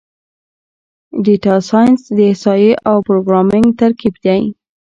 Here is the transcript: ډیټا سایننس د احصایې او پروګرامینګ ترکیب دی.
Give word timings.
ډیټا 1.23 1.55
سایننس 1.69 2.01
د 2.17 2.19
احصایې 2.29 2.71
او 2.89 2.97
پروګرامینګ 3.07 3.67
ترکیب 3.81 4.15
دی. 4.25 4.41